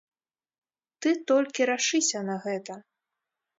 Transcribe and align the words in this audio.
Ты 1.03 1.09
толькі 1.33 1.69
рашыся 1.71 2.19
на 2.33 2.41
гэта! 2.47 2.73